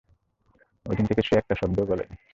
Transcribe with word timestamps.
ওইদিন 0.85 1.05
থেকে 1.05 1.21
সে 1.21 1.33
একটা 1.37 1.55
শব্দ 1.55 1.77
বলেনি। 1.85 2.15